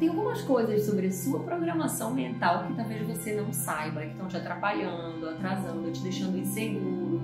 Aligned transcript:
tem 0.00 0.08
algumas 0.08 0.40
coisas 0.40 0.82
sobre 0.86 1.08
a 1.08 1.12
sua 1.12 1.40
programação 1.40 2.14
mental 2.14 2.64
que 2.64 2.72
talvez 2.72 3.06
você 3.06 3.34
não 3.34 3.52
saiba, 3.52 4.00
que 4.00 4.12
estão 4.12 4.26
te 4.26 4.36
atrapalhando, 4.38 5.28
atrasando, 5.28 5.92
te 5.92 6.00
deixando 6.00 6.38
inseguro. 6.38 7.20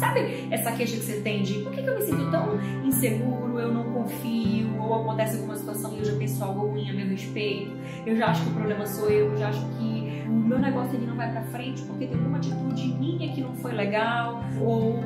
Sabe 0.00 0.48
essa 0.50 0.72
queixa 0.72 0.96
que 0.96 1.02
você 1.02 1.20
tem 1.20 1.42
de 1.42 1.58
por 1.58 1.70
que, 1.70 1.80
eu 1.80 1.94
me 1.94 2.00
sinto 2.00 2.30
tão 2.30 2.58
inseguro, 2.82 3.60
eu 3.60 3.70
não 3.70 3.92
confio, 3.92 4.80
ou 4.80 4.94
acontece 4.94 5.36
alguma 5.36 5.56
situação 5.56 5.94
e 5.94 5.98
eu 5.98 6.04
já 6.06 6.16
penso 6.16 6.42
algo 6.42 6.68
ruim 6.68 6.88
a 6.88 6.94
meu 6.94 7.06
respeito, 7.06 7.76
eu 8.06 8.16
já 8.16 8.28
acho 8.28 8.44
que 8.44 8.50
o 8.50 8.54
problema 8.54 8.86
sou 8.86 9.10
eu, 9.10 9.32
eu 9.32 9.36
já 9.36 9.50
acho 9.50 9.60
que 9.78 10.24
o 10.26 10.32
meu 10.32 10.58
negócio 10.58 10.96
ele 10.96 11.04
não 11.04 11.16
vai 11.16 11.30
para 11.30 11.42
frente 11.42 11.82
porque 11.82 12.06
tem 12.06 12.16
alguma 12.16 12.38
atitude 12.38 12.88
minha 12.98 13.30
que 13.34 13.42
não 13.42 13.54
foi 13.56 13.72
legal, 13.72 14.42
ou 14.58 15.00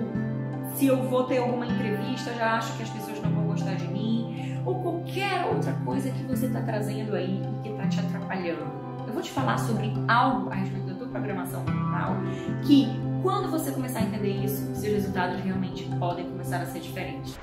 se 0.74 0.86
eu 0.86 1.02
vou 1.08 1.24
ter 1.24 1.38
alguma 1.38 1.66
entrevista, 1.66 2.32
já 2.34 2.56
acho 2.56 2.76
que 2.76 2.84
as 2.84 2.90
pessoas 2.90 3.20
não 3.20 3.30
vão 3.32 3.46
gostar 3.46 3.74
de 3.74 3.88
mim, 3.88 4.49
ou 4.64 4.82
qualquer 4.82 5.46
outra 5.46 5.72
coisa 5.84 6.10
que 6.10 6.22
você 6.24 6.46
está 6.46 6.60
trazendo 6.62 7.14
aí 7.14 7.42
e 7.42 7.62
que 7.62 7.68
está 7.70 7.86
te 7.88 8.00
atrapalhando. 8.00 8.90
Eu 9.06 9.12
vou 9.12 9.22
te 9.22 9.30
falar 9.30 9.58
sobre 9.58 9.92
algo 10.06 10.50
a 10.50 10.54
respeito 10.54 10.86
da 10.86 10.94
tua 10.94 11.08
programação 11.08 11.64
mental 11.64 12.16
que, 12.64 12.86
quando 13.22 13.50
você 13.50 13.72
começar 13.72 14.00
a 14.00 14.02
entender 14.02 14.44
isso, 14.44 14.74
seus 14.74 14.94
resultados 14.94 15.40
realmente 15.40 15.84
podem 15.98 16.28
começar 16.28 16.60
a 16.60 16.66
ser 16.66 16.80
diferentes. 16.80 17.38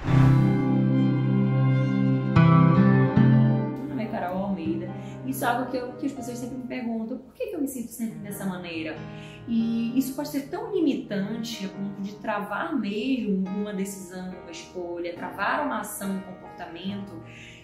Meu 3.77 3.89
nome 3.89 4.03
é 4.03 4.07
Carol 4.07 4.37
Almeida. 4.37 4.89
Isso 5.25 5.43
é 5.43 5.47
algo 5.47 5.69
que, 5.69 5.77
eu, 5.77 5.91
que 5.93 6.05
as 6.05 6.11
pessoas 6.13 6.37
sempre 6.37 6.57
me 6.57 6.67
perguntam: 6.67 7.17
por 7.17 7.33
que, 7.33 7.47
que 7.47 7.55
eu 7.55 7.59
me 7.59 7.67
sinto 7.67 7.91
sempre 7.91 8.19
dessa 8.19 8.45
maneira? 8.45 8.95
E 9.47 9.97
isso 9.97 10.13
pode 10.15 10.29
ser 10.29 10.47
tão 10.49 10.73
limitante 10.73 11.65
a 11.65 11.69
ponto 11.69 12.01
de 12.01 12.15
travar 12.15 12.77
mesmo 12.77 13.47
uma 13.47 13.73
decisão, 13.73 14.29
uma 14.41 14.51
escolha, 14.51 15.13
travar 15.13 15.65
uma 15.65 15.79
ação, 15.79 16.09
um 16.09 16.19
comportamento. 16.19 16.46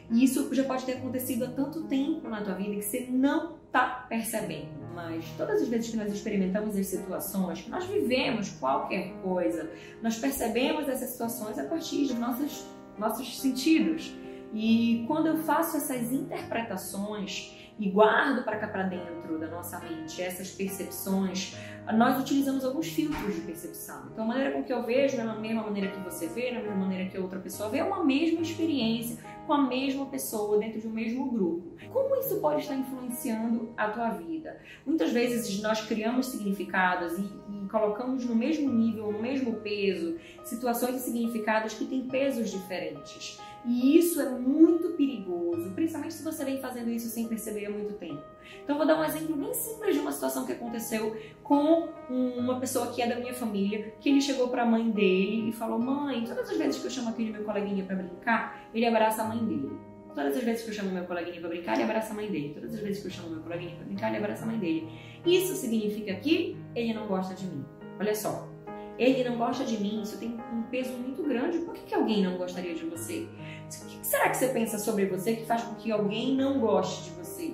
E 0.10 0.24
isso 0.24 0.54
já 0.54 0.64
pode 0.64 0.86
ter 0.86 0.94
acontecido 0.94 1.46
há 1.46 1.50
tanto 1.50 1.84
tempo 1.84 2.28
na 2.30 2.42
tua 2.42 2.54
vida 2.54 2.76
que 2.76 2.82
você 2.82 3.08
não 3.10 3.56
está 3.66 4.06
percebendo. 4.08 4.84
Mas 4.94 5.26
todas 5.38 5.62
as 5.62 5.68
vezes 5.68 5.90
que 5.90 5.98
nós 5.98 6.12
experimentamos 6.14 6.78
as 6.78 6.86
situações, 6.86 7.67
nós 7.67 7.86
vivemos 7.86 8.50
qualquer 8.52 9.14
coisa, 9.23 9.70
nós 10.02 10.17
percebemos 10.17 10.88
essas 10.88 11.09
situações 11.09 11.58
a 11.58 11.64
partir 11.64 12.06
de 12.06 12.14
nossos, 12.14 12.66
nossos 12.98 13.40
sentidos. 13.40 14.14
E 14.54 15.04
quando 15.08 15.28
eu 15.28 15.38
faço 15.38 15.78
essas 15.78 16.12
interpretações 16.12 17.62
e 17.80 17.90
guardo 17.90 18.44
para 18.44 18.58
cá 18.58 18.68
para 18.68 18.84
dentro 18.84 19.38
da 19.40 19.48
nossa 19.48 19.80
mente 19.80 20.22
essas 20.22 20.52
percepções, 20.52 21.56
nós 21.92 22.20
utilizamos 22.22 22.64
alguns 22.64 22.88
filtros 22.88 23.36
de 23.36 23.42
percepção. 23.42 24.08
Então, 24.12 24.24
a 24.24 24.28
maneira 24.28 24.52
com 24.52 24.64
que 24.64 24.72
eu 24.72 24.84
vejo 24.84 25.18
é 25.18 25.22
a 25.22 25.34
mesma 25.34 25.64
maneira 25.64 25.92
que 25.92 26.00
você 26.00 26.28
vê, 26.28 26.50
é 26.50 26.58
a 26.58 26.62
mesma 26.62 26.76
maneira 26.76 27.10
que 27.10 27.18
outra 27.18 27.40
pessoa 27.40 27.70
vê, 27.70 27.80
é 27.80 27.84
uma 27.84 28.04
mesma 28.04 28.42
experiência 28.42 29.18
com 29.46 29.54
a 29.54 29.68
mesma 29.68 30.06
pessoa 30.06 30.58
dentro 30.58 30.80
de 30.80 30.88
um 30.88 30.92
mesmo 30.92 31.30
grupo. 31.30 31.74
Como 31.92 32.16
isso 32.16 32.40
pode 32.40 32.62
estar 32.62 32.76
influenciando 32.76 33.74
a 33.76 33.90
tua 33.90 34.10
vida? 34.12 34.62
Muitas 34.86 35.12
vezes 35.12 35.62
nós 35.62 35.82
criamos 35.82 36.28
significados 36.28 37.18
e, 37.18 37.22
e 37.22 37.68
colocamos 37.70 38.26
no 38.26 38.36
mesmo 38.36 38.72
nível, 38.72 39.12
no 39.12 39.22
mesmo 39.22 39.56
peso, 39.56 40.18
situações 40.46 40.96
e 40.96 41.00
significados 41.00 41.74
que 41.74 41.86
têm 41.86 42.08
pesos 42.08 42.50
diferentes. 42.50 43.40
E 43.66 43.98
isso 43.98 44.22
é 44.22 44.30
muito 44.30 44.92
se 46.14 46.23
você 46.23 46.45
vem 46.45 46.59
fazendo 46.59 46.89
isso 46.89 47.09
sem 47.09 47.28
perceber 47.28 47.66
há 47.66 47.69
muito 47.69 47.94
tempo. 47.95 48.22
Então, 48.64 48.78
vou 48.78 48.86
dar 48.86 49.00
um 49.00 49.03
exemplo 49.03 49.36
bem 49.36 49.53
simples 49.53 49.95
de 49.95 50.02
uma 50.02 50.11
situação 50.11 50.45
que 50.45 50.52
aconteceu 50.52 51.17
com 51.44 51.89
uma 52.09 52.59
pessoa 52.59 52.88
que 52.94 53.02
é 53.02 53.08
da 53.08 53.16
minha 53.16 53.33
família, 53.33 53.94
que 54.00 54.09
ele 54.09 54.22
chegou 54.22 54.47
para 54.47 54.64
a 54.64 54.66
mãe 54.66 54.89
dele 54.89 55.50
e 55.50 55.52
falou: 55.52 55.80
Mãe, 55.80 56.23
todas 56.23 56.50
as 56.50 56.58
vezes 56.58 56.80
que 56.80 56.88
eu 56.88 56.92
chamo 56.92 57.09
aquele 57.09 57.31
meu 57.31 57.44
coleguinha 57.44 57.83
para 57.83 57.95
brincar, 57.95 58.70
ele 58.73 58.86
abraça 58.86 59.23
a 59.23 59.28
mãe 59.28 59.44
dele. 59.44 59.72
Todas 60.14 60.38
as 60.38 60.44
vezes 60.44 60.64
que 60.64 60.70
eu 60.70 60.73
chamo 60.75 60.92
meu 60.92 61.05
coleguinha 61.05 61.39
para 61.39 61.50
brincar, 61.50 61.73
ele 61.73 61.83
abraça 61.83 62.14
a 62.14 62.16
mãe 62.16 62.30
dele. 62.30 62.53
Todas 62.53 62.73
as 62.73 62.80
vezes 62.80 63.02
que 63.02 63.08
eu 63.08 63.11
chamo 63.11 63.30
meu 63.30 63.42
coleguinha 63.42 63.75
para 63.75 63.86
brincar, 63.86 64.08
ele 64.09 64.17
abraça 64.17 64.44
a 64.44 64.48
mãe 64.48 64.59
dele. 64.59 64.88
Isso 65.25 65.55
significa 65.55 66.14
que 66.16 66.55
ele 66.75 66.94
não 66.94 67.08
gosta 67.08 67.33
de 67.33 67.45
mim. 67.45 67.66
Olha 68.00 68.14
só, 68.14 68.48
ele 68.97 69.27
não 69.27 69.38
gosta 69.38 69.63
de 69.63 69.77
mim, 69.77 70.02
isso 70.02 70.17
tem 70.17 70.37
um 70.54 70.64
peso 70.64 70.93
muito 70.93 71.23
grande. 71.23 71.59
Por 71.59 71.73
que, 71.73 71.81
que 71.81 71.95
alguém 71.95 72.23
não 72.23 72.37
gostaria 72.37 72.73
de 72.73 72.86
você? 72.86 73.27
O 73.83 73.87
que 73.87 74.05
será 74.05 74.30
que 74.30 74.37
você 74.37 74.49
pensa 74.49 74.77
sobre 74.77 75.05
você 75.05 75.36
que 75.36 75.45
faz 75.45 75.64
com 75.64 75.76
que 75.76 75.92
alguém 75.92 76.36
não 76.36 76.59
goste 76.59 77.05
de 77.05 77.11
você? 77.11 77.53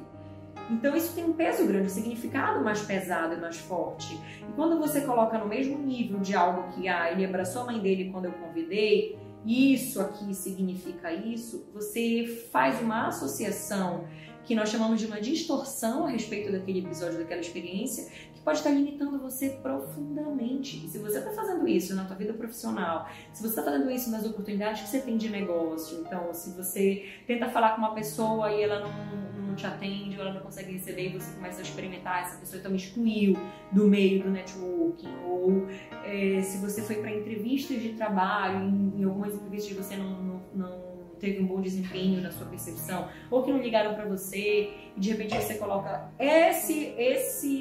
Então 0.70 0.96
isso 0.96 1.16
tem 1.16 1.26
um 1.26 1.34
peso 1.34 1.66
grande, 1.66 1.88
um 1.88 1.90
significado 1.90 2.64
mais 2.64 2.82
pesado 2.82 3.34
e 3.34 3.38
mais 3.38 3.58
forte. 3.58 4.14
E 4.48 4.52
quando 4.56 4.78
você 4.78 5.02
coloca 5.02 5.38
no 5.38 5.48
mesmo 5.48 5.80
nível 5.80 6.20
de 6.20 6.36
algo 6.36 6.72
que 6.74 6.88
ah, 6.88 7.12
ele 7.12 7.26
abraçou 7.26 7.64
a 7.64 7.66
mãe 7.66 7.80
dele 7.80 8.12
quando 8.12 8.26
eu 8.26 8.32
convidei, 8.34 9.18
isso 9.46 10.00
aqui 10.02 10.34
significa 10.34 11.12
isso, 11.12 11.70
você 11.74 12.48
faz 12.52 12.80
uma 12.82 13.08
associação 13.08 14.06
que 14.44 14.54
nós 14.56 14.70
chamamos 14.70 15.00
de 15.00 15.06
uma 15.06 15.22
distorção 15.22 16.06
a 16.06 16.10
respeito 16.10 16.52
daquele 16.52 16.80
episódio, 16.80 17.20
daquela 17.20 17.42
experiência, 17.42 18.12
que 18.40 18.46
pode 18.46 18.58
estar 18.60 18.70
limitando 18.70 19.20
você 19.20 19.50
profundamente. 19.62 20.86
E 20.86 20.90
se 20.90 20.98
você 20.98 21.20
está 21.20 21.32
fazendo 21.32 21.68
isso 21.68 21.94
na 21.96 22.06
tua 22.06 22.16
vida 22.16 22.34
profissional, 22.34 23.08
se 23.34 23.42
você 23.42 23.60
está 23.60 23.64
fazendo 23.64 23.92
isso 23.92 24.10
nas 24.10 24.26
oportunidades 24.26 24.82
que 24.82 24.88
você 24.88 25.02
tem 25.02 25.18
de 25.18 25.30
negócio, 25.30 26.00
então 26.00 26.34
se 26.34 26.56
você 26.56 27.06
tenta 27.28 27.50
falar 27.50 27.72
com 27.72 27.80
uma 27.80 27.94
pessoa 27.94 28.52
e 28.52 28.64
ela 28.64 28.80
não, 28.80 29.48
não 29.48 29.56
te 29.56 29.66
atende, 29.66 30.16
ou 30.16 30.22
ela 30.22 30.34
não 30.34 30.42
consegue 30.42 30.72
receber 30.72 31.10
e 31.10 31.20
você 31.20 31.34
começa 31.36 31.60
a 31.60 31.64
experimentar, 31.64 32.24
essa 32.24 32.38
pessoa 32.38 32.60
então 32.60 32.72
me 32.72 32.78
excluiu 32.78 33.38
do 33.72 33.88
meio 33.88 34.24
do 34.24 34.30
networking, 34.30 35.14
ou 35.26 35.68
é, 36.06 36.42
se 36.42 36.58
você 36.60 36.82
foi 36.82 36.98
para 36.98 37.12
entrevistas 37.12 37.82
de 37.82 37.90
trabalho, 37.90 38.64
em, 38.64 39.02
em 39.02 39.04
algumas 39.04 39.34
entrevistas 39.34 39.86
você 39.86 39.98
não, 39.98 40.22
não, 40.22 40.42
não 40.56 40.90
teve 41.20 41.42
um 41.42 41.46
bom 41.46 41.62
desempenho 41.62 42.22
na 42.22 42.32
sua 42.32 42.48
percepção, 42.48 43.10
ou 43.30 43.44
que 43.44 43.52
não 43.52 43.60
ligaram 43.60 43.94
para 43.94 44.06
você, 44.06 44.72
e 44.96 45.00
de 45.00 45.12
repente 45.12 45.36
você 45.36 45.56
coloca 45.56 46.10
esse, 46.18 46.94
esse 46.98 47.59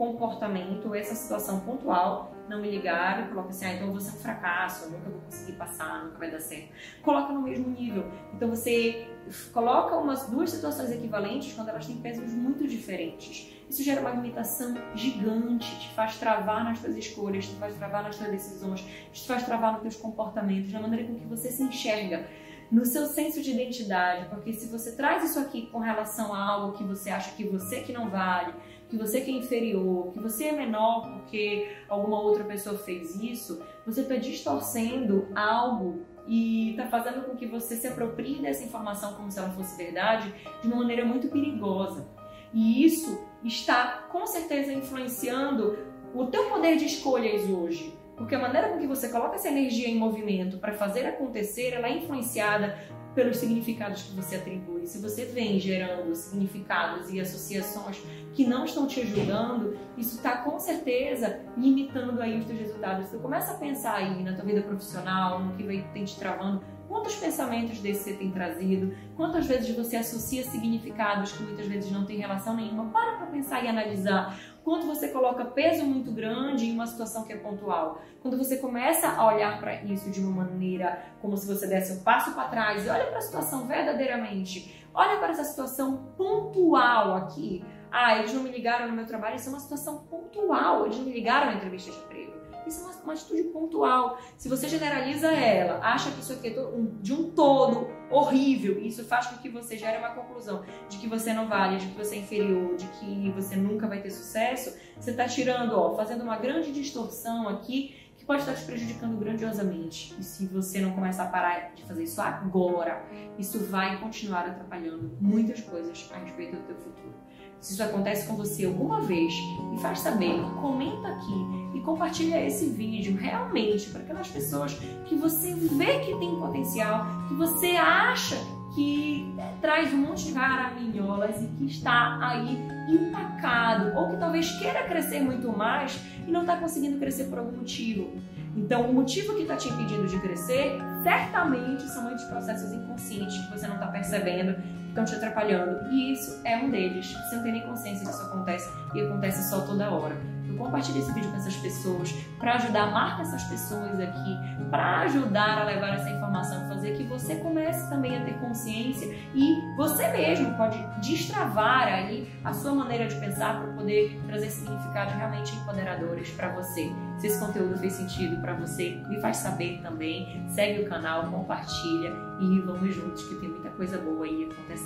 comportamento, 0.00 0.94
essa 0.94 1.14
situação 1.14 1.60
pontual, 1.60 2.32
não 2.48 2.58
me 2.58 2.70
ligaram, 2.70 3.28
coloca 3.28 3.50
assim, 3.50 3.66
ah, 3.66 3.74
então 3.74 3.90
vou 3.90 4.00
ser 4.00 4.16
um 4.16 4.20
fracasso, 4.20 4.86
eu 4.86 4.92
nunca 4.92 5.10
vou 5.10 5.20
conseguir 5.20 5.52
passar, 5.52 6.04
nunca 6.06 6.16
vai 6.18 6.30
dar 6.30 6.40
certo. 6.40 6.70
Coloca 7.02 7.30
no 7.34 7.42
mesmo 7.42 7.68
nível. 7.68 8.10
Então 8.34 8.48
você 8.48 9.06
coloca 9.52 9.94
umas 9.96 10.26
duas 10.26 10.48
situações 10.48 10.90
equivalentes 10.90 11.52
quando 11.52 11.68
elas 11.68 11.86
têm 11.86 11.98
pesos 11.98 12.32
muito 12.32 12.66
diferentes. 12.66 13.54
Isso 13.68 13.82
gera 13.82 14.00
uma 14.00 14.12
limitação 14.12 14.74
gigante, 14.94 15.78
te 15.78 15.90
faz 15.90 16.16
travar 16.16 16.64
nas 16.64 16.80
tuas 16.80 16.96
escolhas, 16.96 17.46
te 17.46 17.54
faz 17.56 17.76
travar 17.76 18.02
nas 18.02 18.16
tuas 18.16 18.30
decisões, 18.30 18.80
te 19.12 19.28
faz 19.28 19.44
travar 19.44 19.74
nos 19.74 19.82
teus 19.82 19.96
comportamentos, 19.96 20.72
na 20.72 20.80
maneira 20.80 21.06
com 21.06 21.14
que 21.14 21.26
você 21.26 21.50
se 21.50 21.62
enxerga 21.62 22.26
no 22.72 22.86
seu 22.86 23.06
senso 23.06 23.42
de 23.42 23.50
identidade, 23.50 24.28
porque 24.30 24.52
se 24.52 24.66
você 24.68 24.96
traz 24.96 25.28
isso 25.28 25.38
aqui 25.38 25.66
com 25.66 25.78
relação 25.78 26.32
a 26.32 26.42
algo 26.42 26.78
que 26.78 26.84
você 26.84 27.10
acha 27.10 27.34
que 27.34 27.44
você 27.44 27.80
que 27.80 27.92
não 27.92 28.08
vale, 28.08 28.54
que 28.90 28.96
você 28.96 29.20
que 29.20 29.30
é 29.30 29.34
inferior, 29.34 30.12
que 30.12 30.20
você 30.20 30.46
é 30.46 30.52
menor 30.52 31.08
porque 31.12 31.68
alguma 31.88 32.20
outra 32.20 32.44
pessoa 32.44 32.76
fez 32.76 33.14
isso, 33.14 33.62
você 33.86 34.00
está 34.00 34.16
distorcendo 34.16 35.28
algo 35.34 36.00
e 36.26 36.72
está 36.72 36.86
fazendo 36.88 37.24
com 37.24 37.36
que 37.36 37.46
você 37.46 37.76
se 37.76 37.86
aproprie 37.86 38.42
dessa 38.42 38.64
informação 38.64 39.14
como 39.14 39.30
se 39.30 39.38
ela 39.38 39.50
fosse 39.50 39.76
verdade 39.76 40.34
de 40.60 40.66
uma 40.66 40.76
maneira 40.76 41.04
muito 41.04 41.28
perigosa. 41.28 42.06
E 42.52 42.84
isso 42.84 43.26
está 43.44 44.08
com 44.10 44.26
certeza 44.26 44.72
influenciando 44.72 45.78
o 46.12 46.26
teu 46.26 46.48
poder 46.48 46.76
de 46.76 46.86
escolhas 46.86 47.48
hoje. 47.48 47.96
Porque 48.16 48.34
a 48.34 48.38
maneira 48.38 48.68
com 48.68 48.78
que 48.78 48.86
você 48.86 49.08
coloca 49.08 49.36
essa 49.36 49.48
energia 49.48 49.88
em 49.88 49.96
movimento 49.96 50.58
para 50.58 50.74
fazer 50.74 51.06
acontecer, 51.06 51.72
ela 51.72 51.88
é 51.88 51.96
influenciada 51.96 52.76
pelos 53.14 53.38
significados 53.38 54.02
que 54.02 54.14
você 54.14 54.36
atribui. 54.36 54.86
Se 54.86 54.98
você 54.98 55.24
vem 55.24 55.58
gerando 55.58 56.14
significados 56.14 57.10
e 57.12 57.20
associações 57.20 58.00
que 58.32 58.46
não 58.46 58.64
estão 58.64 58.86
te 58.86 59.00
ajudando, 59.00 59.76
isso 59.96 60.16
está 60.16 60.38
com 60.38 60.58
certeza 60.58 61.40
limitando 61.56 62.20
aí 62.20 62.38
os 62.38 62.44
teus 62.44 62.58
resultados. 62.58 63.08
Você 63.08 63.18
começa 63.18 63.52
a 63.52 63.56
pensar 63.56 63.96
aí 63.96 64.22
na 64.22 64.34
tua 64.34 64.44
vida 64.44 64.62
profissional, 64.62 65.42
no 65.42 65.56
que 65.56 65.64
vai 65.64 65.84
ter 65.92 66.04
te 66.04 66.16
travando, 66.16 66.62
quantos 66.90 67.14
pensamentos 67.14 67.78
desses 67.78 68.02
você 68.02 68.12
tem 68.14 68.32
trazido, 68.32 68.92
quantas 69.16 69.46
vezes 69.46 69.74
você 69.76 69.96
associa 69.96 70.42
significados 70.42 71.32
que 71.32 71.42
muitas 71.44 71.66
vezes 71.66 71.90
não 71.92 72.04
têm 72.04 72.18
relação 72.18 72.56
nenhuma. 72.56 72.86
Para 72.90 73.16
para 73.16 73.26
pensar 73.26 73.64
e 73.64 73.68
analisar 73.68 74.38
quando 74.64 74.86
você 74.86 75.08
coloca 75.08 75.44
peso 75.44 75.84
muito 75.84 76.12
grande 76.12 76.66
em 76.66 76.72
uma 76.72 76.86
situação 76.86 77.24
que 77.24 77.32
é 77.32 77.36
pontual. 77.36 78.00
Quando 78.20 78.36
você 78.36 78.58
começa 78.58 79.08
a 79.08 79.26
olhar 79.26 79.58
para 79.58 79.82
isso 79.82 80.10
de 80.10 80.20
uma 80.20 80.44
maneira 80.44 81.02
como 81.20 81.36
se 81.36 81.46
você 81.46 81.66
desse 81.66 81.92
um 81.92 82.02
passo 82.02 82.32
para 82.34 82.48
trás 82.48 82.86
e 82.86 82.88
olha 82.88 83.06
para 83.06 83.18
a 83.18 83.22
situação 83.22 83.66
verdadeiramente, 83.66 84.86
olha 84.94 85.18
para 85.18 85.30
essa 85.30 85.44
situação 85.44 86.12
pontual 86.16 87.14
aqui. 87.14 87.64
Ah, 87.90 88.18
eles 88.18 88.32
não 88.32 88.42
me 88.42 88.50
ligaram 88.50 88.86
no 88.86 88.92
meu 88.94 89.06
trabalho, 89.06 89.36
isso 89.36 89.48
é 89.48 89.52
uma 89.52 89.60
situação 89.60 90.04
pontual, 90.04 90.84
eles 90.84 90.98
não 90.98 91.04
me 91.04 91.12
ligaram 91.12 91.46
na 91.46 91.54
entrevista 91.54 91.90
de 91.90 91.98
emprego. 91.98 92.29
Isso 92.66 92.80
é 92.80 92.84
uma, 92.84 93.02
uma 93.02 93.12
atitude 93.12 93.44
pontual. 93.44 94.18
Se 94.36 94.48
você 94.48 94.68
generaliza 94.68 95.32
ela, 95.32 95.78
acha 95.82 96.10
que 96.10 96.20
isso 96.20 96.32
aqui 96.32 96.48
é 96.48 96.66
de 97.00 97.12
um 97.12 97.30
todo 97.30 97.88
horrível, 98.10 98.80
isso 98.80 99.04
faz 99.04 99.26
com 99.28 99.36
que 99.38 99.48
você 99.48 99.76
gere 99.76 99.98
uma 99.98 100.10
conclusão 100.10 100.64
de 100.88 100.98
que 100.98 101.06
você 101.06 101.32
não 101.32 101.48
vale, 101.48 101.78
de 101.78 101.86
que 101.86 101.96
você 101.96 102.16
é 102.16 102.18
inferior, 102.18 102.76
de 102.76 102.86
que 102.86 103.30
você 103.30 103.56
nunca 103.56 103.86
vai 103.86 104.00
ter 104.00 104.10
sucesso, 104.10 104.76
você 104.98 105.12
está 105.12 105.26
tirando, 105.26 105.72
ó, 105.78 105.94
fazendo 105.94 106.22
uma 106.22 106.36
grande 106.36 106.72
distorção 106.72 107.48
aqui 107.48 107.94
que 108.20 108.26
pode 108.26 108.42
estar 108.42 108.54
te 108.54 108.64
prejudicando 108.64 109.18
grandiosamente. 109.18 110.14
E 110.18 110.22
se 110.22 110.46
você 110.46 110.78
não 110.78 110.92
começar 110.92 111.24
a 111.24 111.28
parar 111.28 111.72
de 111.74 111.82
fazer 111.84 112.04
isso 112.04 112.20
agora, 112.20 113.02
isso 113.38 113.58
vai 113.64 113.98
continuar 113.98 114.46
atrapalhando 114.46 115.16
muitas 115.18 115.60
coisas 115.62 116.10
a 116.14 116.18
respeito 116.18 116.56
do 116.56 116.62
teu 116.64 116.76
futuro. 116.76 117.14
Se 117.58 117.72
isso 117.72 117.82
acontece 117.82 118.26
com 118.26 118.36
você 118.36 118.66
alguma 118.66 119.00
vez, 119.00 119.32
me 119.70 119.78
faz 119.80 120.00
saber, 120.00 120.38
comenta 120.60 121.08
aqui 121.08 121.78
e 121.78 121.80
compartilha 121.80 122.44
esse 122.46 122.66
vídeo 122.66 123.16
realmente 123.16 123.88
para 123.88 124.02
aquelas 124.02 124.28
pessoas 124.28 124.74
que 125.06 125.14
você 125.14 125.54
vê 125.54 126.00
que 126.00 126.18
tem 126.18 126.38
potencial, 126.38 127.06
que 127.26 127.34
você 127.34 127.70
acha 127.76 128.36
que 128.74 129.34
traz 129.60 129.92
um 129.92 129.98
monte 129.98 130.26
de 130.26 130.32
caraminholas 130.32 131.42
e 131.42 131.46
que 131.46 131.66
está 131.66 132.18
aí 132.20 132.58
empacado, 132.88 133.96
ou 133.96 134.10
que 134.10 134.16
talvez 134.16 134.50
queira 134.58 134.84
crescer 134.84 135.20
muito 135.20 135.48
mais 135.56 136.00
e 136.26 136.30
não 136.30 136.42
está 136.42 136.56
conseguindo 136.56 136.98
crescer 136.98 137.24
por 137.24 137.38
algum 137.38 137.58
motivo. 137.58 138.10
Então, 138.56 138.90
o 138.90 138.92
motivo 138.92 139.34
que 139.36 139.42
está 139.42 139.56
te 139.56 139.68
impedindo 139.68 140.06
de 140.08 140.18
crescer, 140.18 140.78
certamente 141.02 141.82
são 141.82 142.02
muitos 142.02 142.24
processos 142.24 142.72
inconscientes 142.72 143.36
que 143.38 143.50
você 143.52 143.66
não 143.66 143.76
está 143.76 143.86
percebendo, 143.86 144.60
estão 144.90 145.04
te 145.04 145.14
atrapalhando. 145.14 145.90
E 145.90 146.12
isso 146.12 146.40
é 146.44 146.56
um 146.56 146.70
deles. 146.70 147.12
Você 147.12 147.36
não 147.36 147.42
tem 147.42 147.52
nem 147.52 147.62
consciência 147.62 148.04
que 148.04 148.12
isso 148.12 148.22
acontece 148.22 148.70
e 148.94 149.00
acontece 149.00 149.48
só 149.48 149.62
toda 149.62 149.90
hora 149.90 150.16
compartilhe 150.60 150.98
esse 150.98 151.12
vídeo 151.12 151.30
com 151.30 151.36
essas 151.36 151.56
pessoas, 151.56 152.12
para 152.38 152.54
ajudar, 152.54 152.90
marca 152.90 153.22
essas 153.22 153.42
pessoas 153.44 153.98
aqui, 153.98 154.38
para 154.70 155.00
ajudar 155.00 155.62
a 155.62 155.64
levar 155.64 155.94
essa 155.94 156.10
informação, 156.10 156.68
fazer 156.68 156.96
que 156.96 157.04
você 157.04 157.36
comece 157.36 157.88
também 157.88 158.16
a 158.16 158.24
ter 158.24 158.34
consciência 158.34 159.12
e 159.34 159.56
você 159.76 160.06
mesmo 160.08 160.54
pode 160.56 160.78
destravar 161.00 161.88
aí 161.88 162.30
a 162.44 162.52
sua 162.52 162.74
maneira 162.74 163.08
de 163.08 163.16
pensar 163.16 163.58
para 163.58 163.72
poder 163.72 164.20
trazer 164.26 164.50
significados 164.50 165.14
realmente 165.14 165.54
empoderadores 165.56 166.30
para 166.30 166.50
você. 166.50 166.92
Se 167.18 167.26
esse 167.26 167.40
conteúdo 167.40 167.76
fez 167.78 167.94
sentido 167.94 168.40
para 168.40 168.54
você, 168.54 169.02
me 169.08 169.20
faz 169.20 169.38
saber 169.38 169.80
também. 169.82 170.42
Segue 170.48 170.82
o 170.82 170.88
canal, 170.88 171.30
compartilha 171.30 172.12
e 172.40 172.60
vamos 172.60 172.94
juntos 172.94 173.24
que 173.24 173.34
tem 173.36 173.48
muita 173.48 173.70
coisa 173.70 173.98
boa 173.98 174.24
aí 174.24 174.48
acontecendo. 174.50 174.79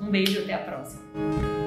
Um 0.00 0.10
beijo, 0.10 0.40
até 0.40 0.54
a 0.54 0.58
próxima. 0.58 1.57